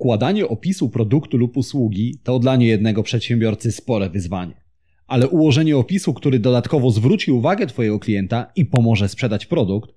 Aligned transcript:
Układanie 0.00 0.48
opisu 0.48 0.88
produktu 0.88 1.36
lub 1.36 1.56
usługi 1.56 2.18
to 2.22 2.38
dla 2.38 2.56
niejednego 2.56 3.02
przedsiębiorcy 3.02 3.72
spore 3.72 4.10
wyzwanie. 4.10 4.54
Ale 5.06 5.28
ułożenie 5.28 5.76
opisu, 5.76 6.14
który 6.14 6.38
dodatkowo 6.38 6.90
zwróci 6.90 7.32
uwagę 7.32 7.66
Twojego 7.66 7.98
klienta 7.98 8.52
i 8.56 8.64
pomoże 8.64 9.08
sprzedać 9.08 9.46
produkt, 9.46 9.90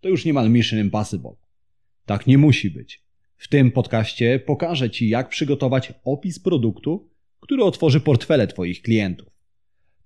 to 0.00 0.08
już 0.08 0.24
niemal 0.24 0.50
mission 0.50 0.78
impossible. 0.78 1.30
Tak 2.06 2.26
nie 2.26 2.38
musi 2.38 2.70
być. 2.70 3.04
W 3.36 3.48
tym 3.48 3.70
podcaście 3.70 4.38
pokażę 4.38 4.90
Ci, 4.90 5.08
jak 5.08 5.28
przygotować 5.28 5.92
opis 6.04 6.38
produktu, 6.38 7.08
który 7.40 7.64
otworzy 7.64 8.00
portfele 8.00 8.46
Twoich 8.46 8.82
klientów. 8.82 9.28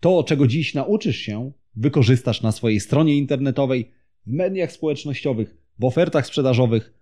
To, 0.01 0.25
czego 0.25 0.47
dziś 0.47 0.75
nauczysz 0.75 1.17
się, 1.17 1.53
wykorzystasz 1.75 2.43
na 2.43 2.53
swojej 2.53 2.81
stronie 2.81 3.17
internetowej, 3.17 3.91
w 4.27 4.33
mediach 4.33 4.73
społecznościowych, 4.73 5.57
w 5.79 5.85
ofertach 5.85 6.27
sprzedażowych 6.27 7.02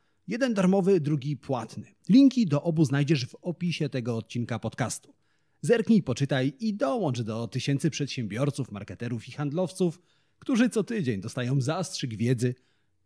Jeden 0.31 0.53
darmowy, 0.53 0.99
drugi 0.99 1.37
płatny. 1.37 1.83
Linki 2.09 2.47
do 2.47 2.63
obu 2.63 2.85
znajdziesz 2.85 3.25
w 3.25 3.35
opisie 3.35 3.89
tego 3.89 4.17
odcinka 4.17 4.59
podcastu. 4.59 5.13
Zerknij, 5.61 6.03
poczytaj 6.03 6.53
i 6.59 6.73
dołącz 6.73 7.21
do 7.21 7.47
tysięcy 7.47 7.89
przedsiębiorców, 7.89 8.71
marketerów 8.71 9.27
i 9.27 9.31
handlowców, 9.31 10.01
którzy 10.39 10.69
co 10.69 10.83
tydzień 10.83 11.21
dostają 11.21 11.61
zastrzyk 11.61 12.15
wiedzy, 12.15 12.55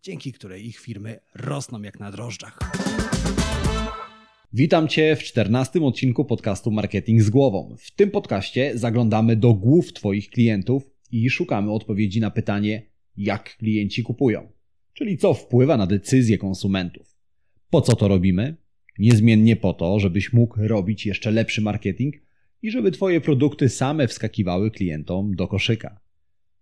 dzięki 0.03 0.31
której 0.31 0.67
ich 0.67 0.77
firmy 0.77 1.19
rosną 1.35 1.81
jak 1.81 1.99
na 1.99 2.11
drożdżach. 2.11 2.59
Witam 4.53 4.87
Cię 4.87 5.15
w 5.15 5.23
czternastym 5.23 5.83
odcinku 5.83 6.25
podcastu 6.25 6.71
Marketing 6.71 7.21
z 7.21 7.29
głową. 7.29 7.75
W 7.79 7.91
tym 7.91 8.11
podcaście 8.11 8.71
zaglądamy 8.77 9.35
do 9.35 9.53
głów 9.53 9.93
Twoich 9.93 10.29
klientów 10.29 10.83
i 11.11 11.29
szukamy 11.29 11.71
odpowiedzi 11.71 12.19
na 12.19 12.31
pytanie, 12.31 12.89
jak 13.17 13.57
klienci 13.57 14.03
kupują 14.03 14.55
czyli 14.95 15.17
co 15.17 15.33
wpływa 15.33 15.77
na 15.77 15.87
decyzje 15.87 16.37
konsumentów. 16.37 17.14
Po 17.75 17.81
co 17.81 17.95
to 17.95 18.07
robimy? 18.07 18.55
Niezmiennie 18.99 19.55
po 19.55 19.73
to, 19.73 19.99
żebyś 19.99 20.33
mógł 20.33 20.55
robić 20.67 21.05
jeszcze 21.05 21.31
lepszy 21.31 21.61
marketing 21.61 22.15
i 22.61 22.71
żeby 22.71 22.91
Twoje 22.91 23.21
produkty 23.21 23.69
same 23.69 24.07
wskakiwały 24.07 24.71
klientom 24.71 25.35
do 25.35 25.47
koszyka. 25.47 25.99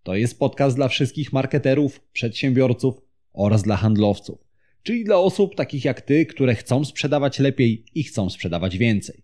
To 0.04 0.16
jest 0.16 0.40
podcast 0.40 0.76
dla 0.76 0.88
wszystkich 0.88 1.34
marketerów, 1.34 2.00
przedsiębiorców 2.14 3.02
oraz 3.34 3.64
dla 3.64 3.78
handlowców, 3.78 4.38
czyli 4.84 5.04
dla 5.04 5.18
osób 5.18 5.56
takich 5.56 5.86
jak 5.86 6.02
Ty, 6.02 6.26
które 6.26 6.56
chcą 6.56 6.86
sprzedawać 6.86 7.40
lepiej 7.40 7.86
i 7.96 8.04
chcą 8.04 8.30
sprzedawać 8.30 8.78
więcej. 8.78 9.24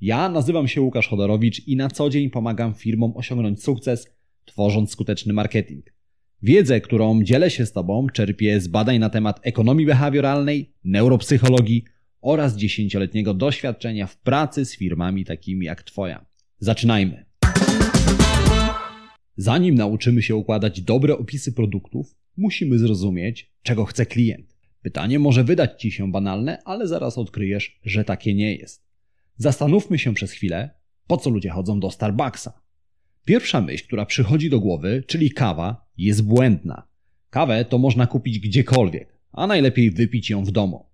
Ja 0.00 0.28
nazywam 0.28 0.68
się 0.68 0.80
Łukasz 0.80 1.08
Chodorowicz 1.08 1.68
i 1.68 1.76
na 1.76 1.88
co 1.88 2.10
dzień 2.10 2.30
pomagam 2.30 2.74
firmom 2.74 3.16
osiągnąć 3.16 3.62
sukces, 3.62 4.08
tworząc 4.44 4.90
skuteczny 4.90 5.32
marketing. 5.32 5.94
Wiedzę, 6.42 6.80
którą 6.80 7.22
dzielę 7.22 7.50
się 7.50 7.66
z 7.66 7.72
Tobą, 7.72 8.06
czerpię 8.12 8.60
z 8.60 8.68
badań 8.68 8.98
na 8.98 9.10
temat 9.10 9.40
ekonomii 9.42 9.86
behawioralnej, 9.86 10.74
neuropsychologii 10.84 11.84
oraz 12.20 12.56
dziesięcioletniego 12.56 13.34
doświadczenia 13.34 14.06
w 14.06 14.16
pracy 14.16 14.64
z 14.64 14.76
firmami 14.76 15.24
takimi 15.24 15.66
jak 15.66 15.82
Twoja. 15.82 16.26
Zaczynajmy! 16.58 17.24
Zanim 19.36 19.74
nauczymy 19.74 20.22
się 20.22 20.36
układać 20.36 20.80
dobre 20.80 21.18
opisy 21.18 21.52
produktów, 21.52 22.14
musimy 22.36 22.78
zrozumieć, 22.78 23.52
czego 23.62 23.84
chce 23.84 24.06
klient. 24.06 24.56
Pytanie 24.82 25.18
może 25.18 25.44
wydać 25.44 25.82
Ci 25.82 25.90
się 25.90 26.12
banalne, 26.12 26.62
ale 26.64 26.88
zaraz 26.88 27.18
odkryjesz, 27.18 27.80
że 27.84 28.04
takie 28.04 28.34
nie 28.34 28.54
jest. 28.54 28.84
Zastanówmy 29.36 29.98
się 29.98 30.14
przez 30.14 30.32
chwilę, 30.32 30.70
po 31.06 31.16
co 31.16 31.30
ludzie 31.30 31.50
chodzą 31.50 31.80
do 31.80 31.90
Starbucksa. 31.90 32.63
Pierwsza 33.24 33.60
myśl, 33.60 33.84
która 33.84 34.06
przychodzi 34.06 34.50
do 34.50 34.60
głowy, 34.60 35.04
czyli 35.06 35.30
kawa, 35.30 35.86
jest 35.96 36.22
błędna. 36.24 36.88
Kawę 37.30 37.64
to 37.64 37.78
można 37.78 38.06
kupić 38.06 38.38
gdziekolwiek, 38.38 39.18
a 39.32 39.46
najlepiej 39.46 39.90
wypić 39.90 40.30
ją 40.30 40.44
w 40.44 40.50
domu. 40.50 40.86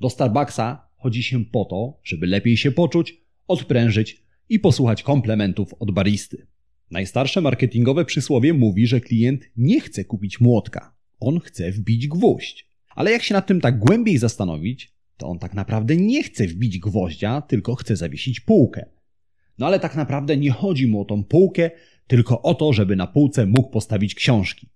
Do 0.00 0.10
Starbucksa 0.10 0.88
chodzi 0.96 1.22
się 1.22 1.44
po 1.44 1.64
to, 1.64 2.00
żeby 2.04 2.26
lepiej 2.26 2.56
się 2.56 2.72
poczuć, 2.72 3.16
odprężyć 3.48 4.22
i 4.48 4.58
posłuchać 4.58 5.02
komplementów 5.02 5.74
od 5.78 5.90
baristy. 5.90 6.46
Najstarsze 6.90 7.40
marketingowe 7.40 8.04
przysłowie 8.04 8.52
mówi, 8.52 8.86
że 8.86 9.00
klient 9.00 9.42
nie 9.56 9.80
chce 9.80 10.04
kupić 10.04 10.40
młotka, 10.40 10.94
on 11.20 11.40
chce 11.40 11.72
wbić 11.72 12.08
gwóźdź. 12.08 12.68
Ale 12.94 13.12
jak 13.12 13.22
się 13.22 13.34
nad 13.34 13.46
tym 13.46 13.60
tak 13.60 13.78
głębiej 13.78 14.18
zastanowić, 14.18 14.92
to 15.16 15.28
on 15.28 15.38
tak 15.38 15.54
naprawdę 15.54 15.96
nie 15.96 16.22
chce 16.22 16.46
wbić 16.46 16.78
gwoździa, 16.78 17.40
tylko 17.40 17.74
chce 17.74 17.96
zawiesić 17.96 18.40
półkę. 18.40 18.86
No 19.58 19.66
ale 19.66 19.80
tak 19.80 19.96
naprawdę 19.96 20.36
nie 20.36 20.50
chodzi 20.50 20.86
mu 20.86 21.00
o 21.00 21.04
tą 21.04 21.24
półkę, 21.24 21.70
tylko 22.06 22.42
o 22.42 22.54
to, 22.54 22.72
żeby 22.72 22.96
na 22.96 23.06
półce 23.06 23.46
mógł 23.46 23.70
postawić 23.70 24.14
książki. 24.14 24.68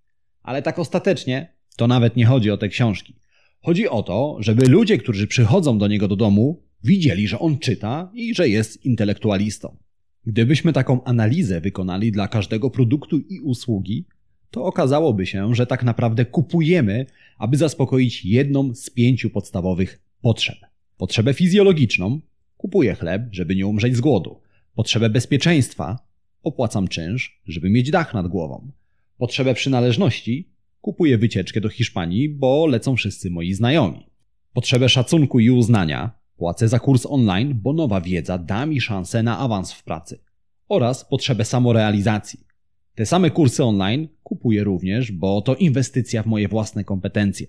Ale 0.42 0.62
tak 0.62 0.78
ostatecznie 0.78 1.52
to 1.76 1.86
nawet 1.86 2.16
nie 2.16 2.26
chodzi 2.26 2.50
o 2.50 2.56
te 2.56 2.68
książki. 2.68 3.14
Chodzi 3.62 3.88
o 3.88 4.02
to, 4.02 4.36
żeby 4.40 4.68
ludzie, 4.68 4.98
którzy 4.98 5.26
przychodzą 5.26 5.78
do 5.78 5.88
niego 5.88 6.08
do 6.08 6.16
domu, 6.16 6.62
widzieli, 6.84 7.28
że 7.28 7.38
on 7.38 7.58
czyta 7.58 8.10
i 8.14 8.34
że 8.34 8.48
jest 8.48 8.84
intelektualistą. 8.84 9.76
Gdybyśmy 10.26 10.72
taką 10.72 11.04
analizę 11.04 11.60
wykonali 11.60 12.12
dla 12.12 12.28
każdego 12.28 12.70
produktu 12.70 13.18
i 13.18 13.40
usługi, 13.40 14.06
to 14.50 14.64
okazałoby 14.64 15.26
się, 15.26 15.54
że 15.54 15.66
tak 15.66 15.84
naprawdę 15.84 16.24
kupujemy, 16.24 17.06
aby 17.38 17.56
zaspokoić 17.56 18.24
jedną 18.24 18.74
z 18.74 18.90
pięciu 18.90 19.30
podstawowych 19.30 20.00
potrzeb. 20.22 20.56
Potrzebę 20.96 21.34
fizjologiczną, 21.34 22.20
kupuję 22.56 22.94
chleb, 22.94 23.22
żeby 23.30 23.56
nie 23.56 23.66
umrzeć 23.66 23.96
z 23.96 24.00
głodu. 24.00 24.40
Potrzebę 24.76 25.10
bezpieczeństwa, 25.10 25.98
opłacam 26.42 26.88
czynsz, 26.88 27.40
żeby 27.46 27.70
mieć 27.70 27.90
dach 27.90 28.14
nad 28.14 28.28
głową. 28.28 28.70
Potrzebę 29.18 29.54
przynależności, 29.54 30.50
kupuję 30.80 31.18
wycieczkę 31.18 31.60
do 31.60 31.68
Hiszpanii, 31.68 32.28
bo 32.28 32.66
lecą 32.66 32.96
wszyscy 32.96 33.30
moi 33.30 33.54
znajomi. 33.54 34.06
Potrzebę 34.52 34.88
szacunku 34.88 35.40
i 35.40 35.50
uznania, 35.50 36.10
płacę 36.36 36.68
za 36.68 36.78
kurs 36.78 37.06
online, 37.06 37.60
bo 37.62 37.72
nowa 37.72 38.00
wiedza 38.00 38.38
da 38.38 38.66
mi 38.66 38.80
szansę 38.80 39.22
na 39.22 39.38
awans 39.38 39.72
w 39.72 39.84
pracy. 39.84 40.18
Oraz 40.68 41.04
potrzebę 41.04 41.44
samorealizacji. 41.44 42.40
Te 42.94 43.06
same 43.06 43.30
kursy 43.30 43.64
online 43.64 44.08
kupuję 44.22 44.64
również, 44.64 45.12
bo 45.12 45.42
to 45.42 45.54
inwestycja 45.54 46.22
w 46.22 46.26
moje 46.26 46.48
własne 46.48 46.84
kompetencje. 46.84 47.46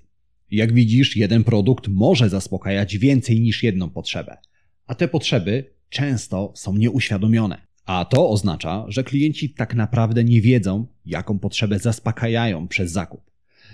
Jak 0.52 0.74
widzisz, 0.74 1.18
jeden 1.18 1.44
produkt 1.44 1.88
może 1.88 2.30
zaspokajać 2.30 2.98
więcej 2.98 3.42
niż 3.42 3.64
jedną 3.64 3.90
potrzebę, 3.90 4.38
a 4.86 4.96
te 4.96 5.08
potrzeby 5.08 5.77
często 5.90 6.52
są 6.56 6.76
nieuświadomione. 6.76 7.68
A 7.86 8.06
to 8.06 8.30
oznacza, 8.30 8.86
że 8.88 9.04
klienci 9.04 9.50
tak 9.50 9.76
naprawdę 9.76 10.24
nie 10.24 10.42
wiedzą, 10.42 10.88
jaką 11.06 11.40
potrzebę 11.40 11.80
zaspokajają 11.80 12.68
przez 12.68 12.92
zakup. 12.92 13.22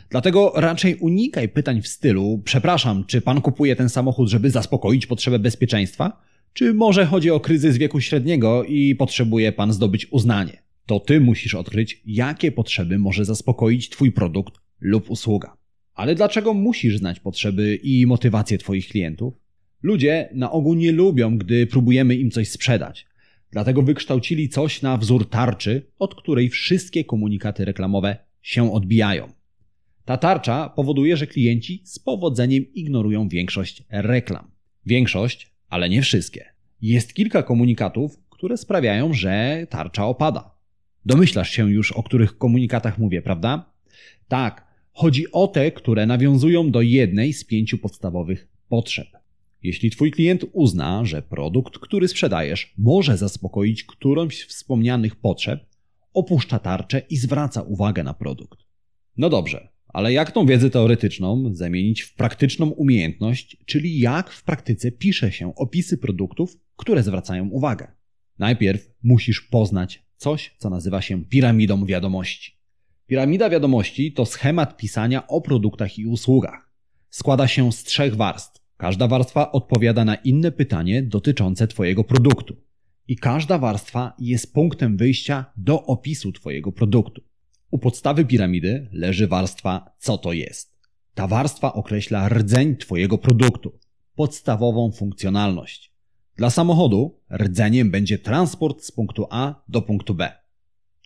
Dlatego 0.10 0.54
raczej 0.56 0.96
unikaj 0.96 1.50
pytań 1.50 1.82
w 1.82 1.88
stylu: 1.88 2.42
Przepraszam, 2.46 3.06
czy 3.06 3.22
pan 3.22 3.42
kupuje 3.42 3.76
ten 3.76 3.90
samochód, 3.90 4.30
żeby 4.30 4.50
zaspokoić 4.50 5.06
potrzebę 5.06 5.40
bezpieczeństwa? 5.40 6.22
Czy 6.54 6.74
może 6.74 7.06
chodzi 7.06 7.32
o 7.32 7.40
kryzys 7.40 7.78
wieku 7.78 8.02
średniego 8.02 8.64
i 8.64 8.96
potrzebuje 8.96 9.52
pan 9.52 9.74
zdobyć 9.74 10.08
uznanie? 10.12 10.64
To 10.86 11.00
ty 11.00 11.20
musisz 11.20 11.56
odkryć, 11.56 12.02
jakie 12.06 12.52
potrzeby 12.52 13.00
może 13.00 13.26
zaspokoić 13.26 13.90
twój 13.90 14.12
produkt 14.12 14.54
lub 14.80 15.10
usługa. 15.10 15.58
Ale 15.94 16.16
dlaczego 16.16 16.54
musisz 16.54 16.98
znać 16.98 17.20
potrzeby 17.20 17.80
i 17.84 18.06
motywacje 18.08 18.58
twoich 18.58 18.88
klientów? 18.88 19.34
Ludzie 19.84 20.30
na 20.34 20.52
ogół 20.52 20.74
nie 20.74 20.92
lubią, 20.92 21.38
gdy 21.38 21.68
próbujemy 21.68 22.16
im 22.16 22.32
coś 22.32 22.50
sprzedać. 22.50 23.08
Dlatego 23.52 23.82
wykształcili 23.82 24.50
coś 24.50 24.82
na 24.82 24.98
wzór 24.98 25.30
tarczy, 25.30 25.86
od 26.00 26.16
której 26.16 26.50
wszystkie 26.50 27.04
komunikaty 27.04 27.66
reklamowe 27.66 28.18
się 28.42 28.74
odbijają. 28.74 29.32
Ta 30.06 30.18
tarcza 30.18 30.70
powoduje, 30.70 31.18
że 31.18 31.28
klienci 31.28 31.82
z 31.84 32.00
powodzeniem 32.00 32.74
ignorują 32.74 33.28
większość 33.28 33.84
reklam. 33.90 34.52
Większość, 34.86 35.52
ale 35.70 35.90
nie 35.90 36.02
wszystkie. 36.02 36.46
Jest 36.82 37.14
kilka 37.14 37.44
komunikatów, 37.44 38.20
które 38.30 38.58
sprawiają, 38.58 39.14
że 39.14 39.68
tarcza 39.70 40.06
opada. 40.06 40.56
Domyślasz 41.06 41.50
się 41.50 41.72
już, 41.72 41.92
o 41.92 42.04
których 42.04 42.38
komunikatach 42.38 42.98
mówię, 42.98 43.22
prawda? 43.22 43.72
Tak, 44.28 44.68
chodzi 44.92 45.32
o 45.32 45.48
te, 45.48 45.72
które 45.72 46.06
nawiązują 46.06 46.72
do 46.72 46.82
jednej 46.82 47.34
z 47.34 47.44
pięciu 47.44 47.78
podstawowych 47.78 48.48
potrzeb. 48.70 49.23
Jeśli 49.64 49.92
Twój 49.92 50.12
klient 50.12 50.46
uzna, 50.52 51.06
że 51.06 51.22
produkt, 51.22 51.80
który 51.80 52.08
sprzedajesz, 52.08 52.74
może 52.78 53.18
zaspokoić 53.18 53.84
którąś 53.84 54.42
z 54.42 54.46
wspomnianych 54.46 55.16
potrzeb, 55.16 55.66
opuszcza 56.14 56.60
tarczę 56.60 57.02
i 57.10 57.18
zwraca 57.18 57.62
uwagę 57.62 58.04
na 58.04 58.14
produkt. 58.14 58.60
No 59.18 59.30
dobrze, 59.30 59.70
ale 59.88 60.14
jak 60.14 60.32
tą 60.32 60.46
wiedzę 60.46 60.70
teoretyczną 60.70 61.54
zamienić 61.54 62.02
w 62.02 62.16
praktyczną 62.16 62.70
umiejętność, 62.70 63.58
czyli 63.66 64.00
jak 64.00 64.32
w 64.32 64.44
praktyce 64.44 64.92
pisze 64.92 65.32
się 65.32 65.56
opisy 65.56 65.98
produktów, 65.98 66.58
które 66.76 67.04
zwracają 67.04 67.50
uwagę? 67.50 67.88
Najpierw 68.40 68.90
musisz 69.04 69.42
poznać 69.42 70.04
coś, 70.18 70.56
co 70.58 70.70
nazywa 70.70 71.02
się 71.02 71.26
piramidą 71.26 71.86
wiadomości. 71.86 72.58
Piramida 73.06 73.50
wiadomości 73.50 74.14
to 74.14 74.26
schemat 74.26 74.78
pisania 74.78 75.28
o 75.28 75.42
produktach 75.42 76.00
i 76.00 76.06
usługach. 76.06 76.72
Składa 77.10 77.48
się 77.48 77.72
z 77.72 77.84
trzech 77.84 78.16
warstw. 78.16 78.63
Każda 78.78 79.08
warstwa 79.08 79.52
odpowiada 79.52 80.06
na 80.06 80.16
inne 80.16 80.52
pytanie 80.52 81.04
dotyczące 81.04 81.68
Twojego 81.68 82.04
produktu. 82.04 82.56
I 83.08 83.16
każda 83.16 83.58
warstwa 83.58 84.14
jest 84.20 84.54
punktem 84.54 84.98
wyjścia 84.98 85.46
do 85.58 85.84
opisu 85.84 86.32
Twojego 86.32 86.72
produktu. 86.72 87.22
U 87.72 87.80
podstawy 87.80 88.26
piramidy 88.26 88.88
leży 88.92 89.28
warstwa 89.28 89.96
co 89.98 90.18
to 90.18 90.34
jest. 90.34 90.74
Ta 91.14 91.28
warstwa 91.28 91.74
określa 91.74 92.30
rdzeń 92.30 92.76
Twojego 92.76 93.18
produktu, 93.18 93.80
podstawową 94.16 94.92
funkcjonalność. 94.92 95.94
Dla 96.36 96.50
samochodu 96.50 97.20
rdzeniem 97.38 97.92
będzie 97.92 98.18
transport 98.18 98.84
z 98.84 98.92
punktu 98.92 99.28
A 99.30 99.64
do 99.70 99.82
punktu 99.82 100.16
B. 100.16 100.32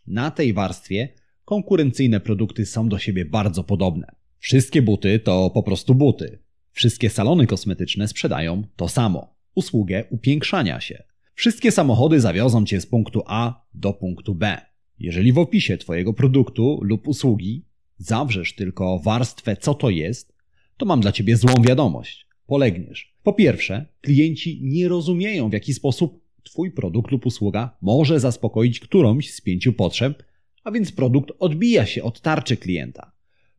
Na 0.06 0.30
tej 0.30 0.52
warstwie 0.52 1.08
konkurencyjne 1.44 2.20
produkty 2.20 2.66
są 2.66 2.88
do 2.88 2.98
siebie 2.98 3.24
bardzo 3.24 3.64
podobne. 3.64 4.06
Wszystkie 4.38 4.82
buty 4.82 5.18
to 5.18 5.50
po 5.50 5.62
prostu 5.62 5.94
buty. 5.94 6.38
Wszystkie 6.72 7.10
salony 7.10 7.46
kosmetyczne 7.46 8.08
sprzedają 8.08 8.62
to 8.76 8.88
samo 8.88 9.34
usługę 9.54 10.04
upiększania 10.10 10.80
się. 10.80 11.02
Wszystkie 11.34 11.72
samochody 11.72 12.20
zawiozą 12.20 12.64
cię 12.64 12.80
z 12.80 12.86
punktu 12.86 13.22
A 13.26 13.66
do 13.74 13.92
punktu 13.92 14.34
B. 14.34 14.60
Jeżeli 14.98 15.32
w 15.32 15.38
opisie 15.38 15.78
Twojego 15.78 16.12
produktu 16.12 16.78
lub 16.82 17.08
usługi 17.08 17.64
zawrzesz 17.98 18.54
tylko 18.54 18.98
warstwę, 18.98 19.56
co 19.56 19.74
to 19.74 19.90
jest, 19.90 20.32
to 20.76 20.86
mam 20.86 21.00
dla 21.00 21.12
Ciebie 21.12 21.36
złą 21.36 21.62
wiadomość. 21.62 22.26
Polegniesz. 22.46 23.14
Po 23.22 23.32
pierwsze, 23.32 23.86
klienci 24.00 24.60
nie 24.62 24.88
rozumieją, 24.88 25.50
w 25.50 25.52
jaki 25.52 25.74
sposób 25.74 26.20
Twój 26.42 26.70
produkt 26.70 27.10
lub 27.10 27.26
usługa 27.26 27.76
może 27.82 28.20
zaspokoić 28.20 28.80
którąś 28.80 29.30
z 29.30 29.40
pięciu 29.40 29.72
potrzeb, 29.72 30.22
a 30.64 30.70
więc 30.70 30.92
produkt 30.92 31.32
odbija 31.38 31.86
się 31.86 32.02
od 32.02 32.20
tarczy 32.20 32.56
klienta. 32.56 33.12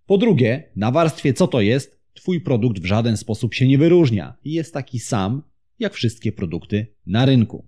Po 0.06 0.18
drugie, 0.18 0.64
na 0.76 0.92
warstwie 0.92 1.34
co 1.34 1.48
to 1.48 1.62
jest, 1.62 1.99
Twój 2.20 2.42
produkt 2.42 2.80
w 2.80 2.86
żaden 2.86 3.18
sposób 3.18 3.54
się 3.54 3.68
nie 3.68 3.78
wyróżnia 3.78 4.38
i 4.44 4.52
jest 4.52 4.74
taki 4.74 5.00
sam 5.00 5.44
jak 5.80 5.94
wszystkie 5.94 6.32
produkty 6.32 6.88
na 7.06 7.26
rynku. 7.26 7.68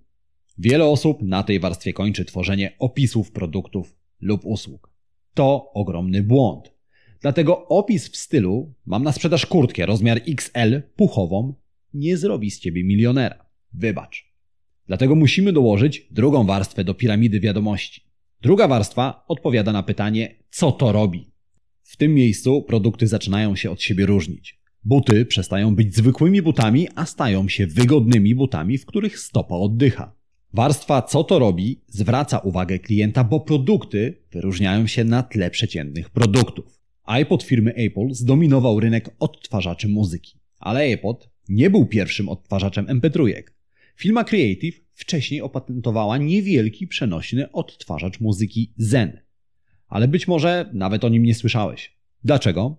Wiele 0.58 0.84
osób 0.84 1.22
na 1.22 1.42
tej 1.42 1.60
warstwie 1.60 1.92
kończy 1.92 2.24
tworzenie 2.24 2.76
opisów 2.78 3.30
produktów 3.30 3.96
lub 4.20 4.40
usług. 4.44 4.90
To 5.34 5.72
ogromny 5.74 6.22
błąd. 6.22 6.72
Dlatego 7.20 7.68
opis 7.68 8.08
w 8.08 8.16
stylu 8.16 8.74
mam 8.86 9.02
na 9.02 9.12
sprzedaż 9.12 9.46
kurtkę 9.46 9.86
rozmiar 9.86 10.20
XL 10.28 10.82
puchową 10.96 11.54
nie 11.94 12.16
zrobi 12.16 12.50
z 12.50 12.60
ciebie 12.60 12.84
milionera. 12.84 13.46
Wybacz. 13.72 14.32
Dlatego 14.86 15.14
musimy 15.14 15.52
dołożyć 15.52 16.06
drugą 16.10 16.46
warstwę 16.46 16.84
do 16.84 16.94
piramidy 16.94 17.40
wiadomości. 17.40 18.04
Druga 18.42 18.68
warstwa 18.68 19.24
odpowiada 19.28 19.72
na 19.72 19.82
pytanie, 19.82 20.34
co 20.50 20.72
to 20.72 20.92
robi. 20.92 21.31
W 21.82 21.96
tym 21.96 22.14
miejscu 22.14 22.62
produkty 22.62 23.06
zaczynają 23.06 23.56
się 23.56 23.70
od 23.70 23.82
siebie 23.82 24.06
różnić. 24.06 24.58
Buty 24.84 25.24
przestają 25.24 25.74
być 25.74 25.96
zwykłymi 25.96 26.42
butami, 26.42 26.88
a 26.94 27.06
stają 27.06 27.48
się 27.48 27.66
wygodnymi 27.66 28.34
butami, 28.34 28.78
w 28.78 28.86
których 28.86 29.18
stopa 29.18 29.54
oddycha. 29.54 30.14
Warstwa 30.54 31.02
co 31.02 31.24
to 31.24 31.38
robi 31.38 31.80
zwraca 31.88 32.38
uwagę 32.38 32.78
klienta, 32.78 33.24
bo 33.24 33.40
produkty 33.40 34.22
wyróżniają 34.32 34.86
się 34.86 35.04
na 35.04 35.22
tle 35.22 35.50
przeciętnych 35.50 36.10
produktów. 36.10 36.78
iPod 37.04 37.42
firmy 37.42 37.74
Apple 37.74 38.08
zdominował 38.10 38.80
rynek 38.80 39.10
odtwarzaczy 39.18 39.88
muzyki. 39.88 40.38
Ale 40.58 40.80
iPod 40.80 41.30
nie 41.48 41.70
był 41.70 41.86
pierwszym 41.86 42.28
odtwarzaczem 42.28 42.86
MP3. 42.86 43.42
Firma 43.96 44.24
Creative 44.24 44.80
wcześniej 44.94 45.40
opatentowała 45.40 46.18
niewielki 46.18 46.86
przenośny 46.86 47.52
odtwarzacz 47.52 48.20
muzyki 48.20 48.72
Zen. 48.76 49.20
Ale 49.92 50.08
być 50.08 50.28
może 50.28 50.70
nawet 50.72 51.04
o 51.04 51.08
nim 51.08 51.22
nie 51.22 51.34
słyszałeś. 51.34 51.96
Dlaczego? 52.24 52.76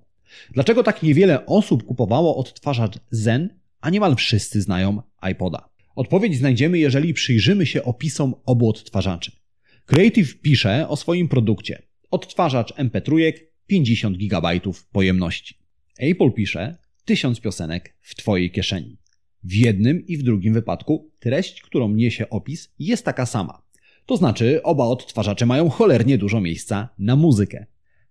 Dlaczego 0.52 0.84
tak 0.84 1.04
niewiele 1.04 1.46
osób 1.46 1.84
kupowało 1.84 2.38
odtwarzacz 2.38 3.00
Zen, 3.12 3.50
a 3.82 3.90
niemal 3.90 4.16
wszyscy 4.16 4.62
znają 4.62 5.02
iPoda? 5.32 5.70
Odpowiedź 5.96 6.38
znajdziemy, 6.38 6.80
jeżeli 6.80 7.14
przyjrzymy 7.14 7.66
się 7.66 7.84
opisom 7.84 8.36
obu 8.46 8.70
odtwarzaczy. 8.70 9.32
Creative 9.86 10.42
pisze 10.42 10.88
o 10.90 10.96
swoim 10.96 11.28
produkcie. 11.28 11.82
Odtwarzacz 12.12 12.74
MP3 12.74 13.34
50 13.68 14.18
GB 14.18 14.60
pojemności. 14.92 15.58
Apple 16.00 16.32
pisze 16.32 16.78
1000 17.06 17.40
piosenek 17.40 17.96
w 18.02 18.16
Twojej 18.16 18.52
kieszeni. 18.52 18.98
W 19.44 19.54
jednym 19.54 20.08
i 20.08 20.18
w 20.18 20.24
drugim 20.24 20.54
wypadku 20.54 21.12
treść, 21.20 21.62
którą 21.62 21.90
niesie 21.90 22.30
opis, 22.30 22.74
jest 22.80 23.06
taka 23.06 23.26
sama. 23.26 23.63
To 24.06 24.18
znaczy, 24.18 24.64
oba 24.64 24.86
odtwarzacze 24.86 25.46
mają 25.46 25.70
cholernie 25.70 26.18
dużo 26.18 26.42
miejsca 26.42 26.90
na 27.00 27.16
muzykę. 27.16 27.66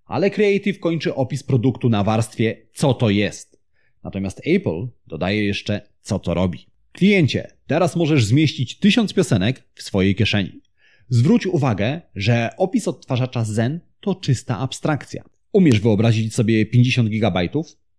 Ale 0.04 0.30
Creative 0.30 0.80
kończy 0.80 1.14
opis 1.14 1.42
produktu 1.42 1.88
na 1.88 2.04
warstwie 2.04 2.56
co 2.74 2.94
to 2.94 3.10
jest. 3.10 3.62
Natomiast 4.04 4.40
Apple 4.46 4.88
dodaje 5.06 5.44
jeszcze 5.44 5.80
co 6.00 6.18
to 6.18 6.34
robi. 6.34 6.66
Kliencie, 6.92 7.50
teraz 7.66 7.96
możesz 7.96 8.24
zmieścić 8.24 8.78
tysiąc 8.78 9.14
piosenek 9.14 9.64
w 9.74 9.82
swojej 9.82 10.14
kieszeni. 10.14 10.60
Zwróć 11.08 11.46
uwagę, 11.46 12.00
że 12.14 12.50
opis 12.56 12.88
odtwarzacza 12.88 13.44
Zen 13.44 13.80
to 14.00 14.14
czysta 14.14 14.58
abstrakcja. 14.58 15.24
Umiesz 15.52 15.80
wyobrazić 15.80 16.34
sobie 16.34 16.66
50 16.66 17.08
GB? 17.08 17.48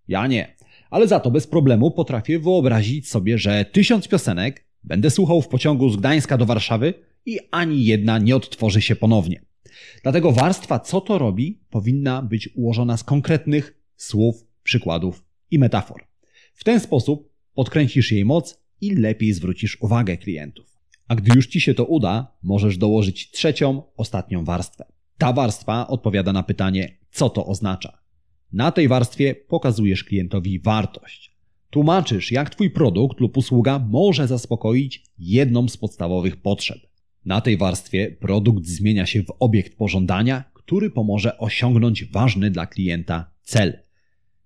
Ja 0.07 0.27
nie. 0.27 0.55
Ale 0.89 1.07
za 1.07 1.19
to 1.19 1.31
bez 1.31 1.47
problemu 1.47 1.91
potrafię 1.91 2.39
wyobrazić 2.39 3.09
sobie, 3.09 3.37
że 3.37 3.65
tysiąc 3.65 4.07
piosenek 4.07 4.65
będę 4.83 5.09
słuchał 5.09 5.41
w 5.41 5.47
pociągu 5.47 5.89
z 5.89 5.97
Gdańska 5.97 6.37
do 6.37 6.45
Warszawy 6.45 6.93
i 7.25 7.39
ani 7.51 7.85
jedna 7.85 8.17
nie 8.17 8.35
odtworzy 8.35 8.81
się 8.81 8.95
ponownie. 8.95 9.45
Dlatego 10.03 10.31
warstwa 10.31 10.79
co 10.79 11.01
to 11.01 11.17
robi 11.17 11.59
powinna 11.69 12.21
być 12.21 12.49
ułożona 12.55 12.97
z 12.97 13.03
konkretnych 13.03 13.77
słów, 13.95 14.45
przykładów 14.63 15.25
i 15.51 15.59
metafor. 15.59 16.07
W 16.53 16.63
ten 16.63 16.79
sposób 16.79 17.33
podkręcisz 17.53 18.11
jej 18.11 18.25
moc 18.25 18.63
i 18.81 18.95
lepiej 18.95 19.33
zwrócisz 19.33 19.77
uwagę 19.81 20.17
klientów. 20.17 20.79
A 21.07 21.15
gdy 21.15 21.35
już 21.35 21.47
Ci 21.47 21.61
się 21.61 21.73
to 21.73 21.85
uda, 21.85 22.37
możesz 22.43 22.77
dołożyć 22.77 23.31
trzecią, 23.31 23.81
ostatnią 23.97 24.45
warstwę. 24.45 24.85
Ta 25.17 25.33
warstwa 25.33 25.87
odpowiada 25.87 26.33
na 26.33 26.43
pytanie, 26.43 26.97
co 27.11 27.29
to 27.29 27.45
oznacza. 27.45 27.97
Na 28.53 28.71
tej 28.71 28.87
warstwie 28.87 29.35
pokazujesz 29.35 30.03
klientowi 30.03 30.59
wartość. 30.59 31.35
Tłumaczysz, 31.69 32.31
jak 32.31 32.49
Twój 32.49 32.69
produkt 32.69 33.19
lub 33.19 33.37
usługa 33.37 33.79
może 33.79 34.27
zaspokoić 34.27 35.03
jedną 35.19 35.67
z 35.67 35.77
podstawowych 35.77 36.41
potrzeb. 36.41 36.92
Na 37.25 37.41
tej 37.41 37.57
warstwie 37.57 38.11
produkt 38.19 38.65
zmienia 38.65 39.05
się 39.05 39.23
w 39.23 39.33
obiekt 39.39 39.77
pożądania, 39.77 40.43
który 40.53 40.89
pomoże 40.89 41.37
osiągnąć 41.37 42.05
ważny 42.05 42.51
dla 42.51 42.67
klienta 42.67 43.31
cel. 43.43 43.79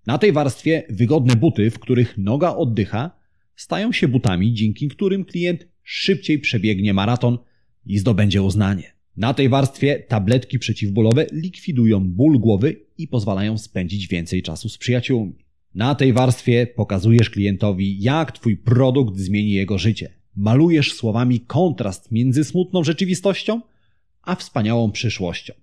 Na 0.07 0.17
tej 0.17 0.31
warstwie 0.31 0.83
wygodne 0.89 1.35
buty, 1.35 1.71
w 1.71 1.79
których 1.79 2.17
noga 2.17 2.55
oddycha, 2.55 3.11
stają 3.55 3.91
się 3.91 4.07
butami, 4.07 4.53
dzięki 4.53 4.87
którym 4.87 5.25
klient 5.25 5.67
szybciej 5.83 6.39
przebiegnie 6.39 6.93
maraton 6.93 7.37
i 7.85 7.97
zdobędzie 7.97 8.41
uznanie. 8.41 8.93
Na 9.17 9.33
tej 9.33 9.49
warstwie 9.49 9.99
tabletki 9.99 10.59
przeciwbólowe 10.59 11.25
likwidują 11.31 11.99
ból 12.09 12.39
głowy 12.39 12.85
i 12.97 13.07
pozwalają 13.07 13.57
spędzić 13.57 14.07
więcej 14.07 14.43
czasu 14.43 14.69
z 14.69 14.77
przyjaciółmi. 14.77 15.45
Na 15.75 15.95
tej 15.95 16.13
warstwie 16.13 16.67
pokazujesz 16.67 17.29
klientowi, 17.29 18.01
jak 18.01 18.31
Twój 18.31 18.57
produkt 18.57 19.17
zmieni 19.17 19.51
jego 19.51 19.77
życie. 19.77 20.13
Malujesz 20.37 20.93
słowami 20.93 21.39
kontrast 21.39 22.11
między 22.11 22.43
smutną 22.43 22.83
rzeczywistością 22.83 23.61
a 24.21 24.35
wspaniałą 24.35 24.91
przyszłością. 24.91 25.53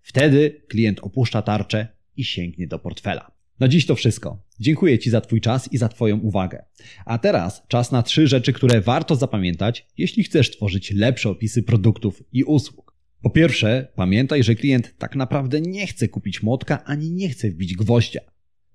Wtedy 0.00 0.62
klient 0.68 1.00
opuszcza 1.00 1.42
tarczę 1.42 1.88
i 2.16 2.24
sięgnie 2.24 2.66
do 2.66 2.78
portfela. 2.78 3.30
Na 3.60 3.68
dziś 3.68 3.86
to 3.86 3.94
wszystko. 3.94 4.42
Dziękuję 4.60 4.98
Ci 4.98 5.10
za 5.10 5.20
Twój 5.20 5.40
czas 5.40 5.72
i 5.72 5.78
za 5.78 5.88
Twoją 5.88 6.18
uwagę. 6.18 6.64
A 7.04 7.18
teraz 7.18 7.62
czas 7.68 7.92
na 7.92 8.02
trzy 8.02 8.26
rzeczy, 8.26 8.52
które 8.52 8.80
warto 8.80 9.16
zapamiętać, 9.16 9.86
jeśli 9.98 10.24
chcesz 10.24 10.50
tworzyć 10.50 10.90
lepsze 10.90 11.30
opisy 11.30 11.62
produktów 11.62 12.22
i 12.32 12.44
usług. 12.44 12.94
Po 13.22 13.30
pierwsze, 13.30 13.88
pamiętaj, 13.94 14.42
że 14.42 14.54
klient 14.54 14.94
tak 14.98 15.16
naprawdę 15.16 15.60
nie 15.60 15.86
chce 15.86 16.08
kupić 16.08 16.42
młotka 16.42 16.84
ani 16.84 17.10
nie 17.10 17.28
chce 17.28 17.50
wbić 17.50 17.74
gwoździa. 17.74 18.20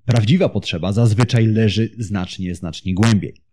Prawdziwa 0.06 0.50
potrzeba 0.50 0.94
zazwyczaj 0.94 1.48
leży 1.48 1.90
znacznie, 1.98 2.56
znacznie 2.56 2.94
głębiej. 2.94 3.45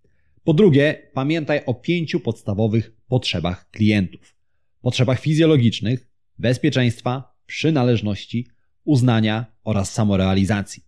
Po 0.44 0.54
drugie, 0.54 1.10
pamiętaj 1.14 1.64
o 1.66 1.74
pięciu 1.74 2.20
podstawowych 2.20 2.92
potrzebach 3.08 3.70
klientów: 3.70 4.36
potrzebach 4.80 5.20
fizjologicznych, 5.20 6.08
bezpieczeństwa, 6.38 7.36
przynależności, 7.46 8.46
uznania 8.84 9.46
oraz 9.64 9.92
samorealizacji. 9.92 10.84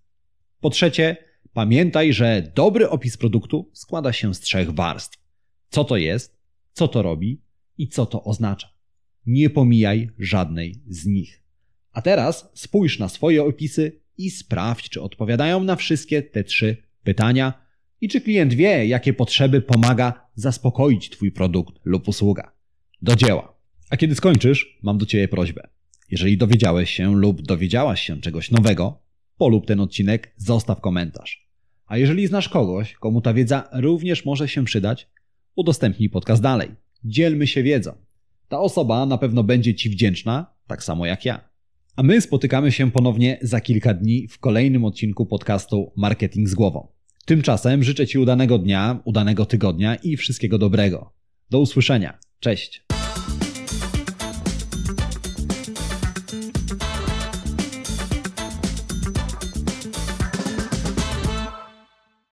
Po 0.60 0.70
trzecie, 0.70 1.16
pamiętaj, 1.52 2.12
że 2.12 2.52
dobry 2.54 2.88
opis 2.88 3.16
produktu 3.16 3.70
składa 3.72 4.12
się 4.12 4.34
z 4.34 4.40
trzech 4.40 4.70
warstw. 4.70 5.18
Co 5.68 5.84
to 5.84 5.96
jest, 5.96 6.38
co 6.72 6.88
to 6.88 7.02
robi 7.02 7.42
i 7.78 7.88
co 7.88 8.06
to 8.06 8.24
oznacza. 8.24 8.68
Nie 9.26 9.50
pomijaj 9.50 10.10
żadnej 10.18 10.82
z 10.88 11.06
nich. 11.06 11.42
A 11.92 12.02
teraz 12.02 12.50
spójrz 12.54 12.98
na 12.98 13.08
swoje 13.08 13.44
opisy 13.44 14.00
i 14.18 14.30
sprawdź, 14.30 14.88
czy 14.88 15.02
odpowiadają 15.02 15.64
na 15.64 15.76
wszystkie 15.76 16.22
te 16.22 16.44
trzy 16.44 16.76
pytania 17.02 17.63
i 18.00 18.08
czy 18.08 18.20
klient 18.20 18.54
wie, 18.54 18.86
jakie 18.86 19.12
potrzeby 19.12 19.60
pomaga 19.60 20.28
zaspokoić 20.34 21.10
Twój 21.10 21.32
produkt 21.32 21.74
lub 21.84 22.08
usługa. 22.08 22.52
Do 23.02 23.16
dzieła. 23.16 23.54
A 23.90 23.96
kiedy 23.96 24.14
skończysz, 24.14 24.78
mam 24.82 24.98
do 24.98 25.06
Ciebie 25.06 25.28
prośbę. 25.28 25.68
Jeżeli 26.10 26.36
dowiedziałeś 26.38 26.90
się 26.90 27.16
lub 27.16 27.42
dowiedziałaś 27.42 28.02
się 28.02 28.20
czegoś 28.20 28.50
nowego, 28.50 29.02
polub 29.38 29.66
ten 29.66 29.80
odcinek, 29.80 30.34
zostaw 30.36 30.80
komentarz. 30.80 31.48
A 31.86 31.98
jeżeli 31.98 32.26
znasz 32.26 32.48
kogoś, 32.48 32.92
komu 32.92 33.20
ta 33.20 33.34
wiedza 33.34 33.68
również 33.72 34.24
może 34.24 34.48
się 34.48 34.64
przydać, 34.64 35.08
udostępnij 35.56 36.10
podcast 36.10 36.42
dalej. 36.42 36.70
Dzielmy 37.04 37.46
się 37.46 37.62
wiedzą. 37.62 37.92
Ta 38.48 38.60
osoba 38.60 39.06
na 39.06 39.18
pewno 39.18 39.44
będzie 39.44 39.74
Ci 39.74 39.90
wdzięczna, 39.90 40.54
tak 40.66 40.84
samo 40.84 41.06
jak 41.06 41.24
ja. 41.24 41.48
A 41.96 42.02
my 42.02 42.20
spotykamy 42.20 42.72
się 42.72 42.90
ponownie 42.90 43.38
za 43.42 43.60
kilka 43.60 43.94
dni 43.94 44.28
w 44.28 44.38
kolejnym 44.38 44.84
odcinku 44.84 45.26
podcastu 45.26 45.92
Marketing 45.96 46.48
z 46.48 46.54
głową. 46.54 46.93
Tymczasem 47.24 47.84
życzę 47.84 48.06
Ci 48.06 48.18
udanego 48.18 48.58
dnia, 48.58 49.00
udanego 49.04 49.46
tygodnia 49.46 49.94
i 49.94 50.16
wszystkiego 50.16 50.58
dobrego. 50.58 51.12
Do 51.50 51.60
usłyszenia. 51.60 52.18
Cześć. 52.40 52.84